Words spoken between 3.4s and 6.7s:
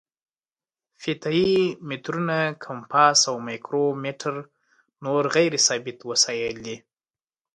مایکرو میټر نور غیر ثابت وسایل